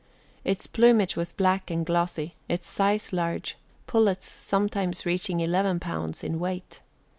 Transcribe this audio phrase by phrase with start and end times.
[0.43, 3.55] Its plumage was black and glossy, its size large,
[3.85, 6.81] pullets sometimes reaching 11 pounds in weight.